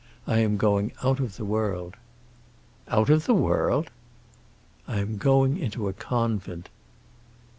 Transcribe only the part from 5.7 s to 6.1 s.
a